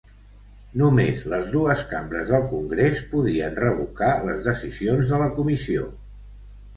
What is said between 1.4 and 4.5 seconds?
dues cambres del Congrés podien revocar les